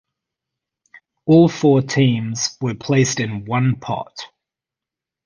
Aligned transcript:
All 1.27 1.47
four 1.47 1.83
teams 1.83 2.57
were 2.59 2.73
placed 2.73 3.19
in 3.19 3.45
one 3.45 3.75
pot. 3.75 4.31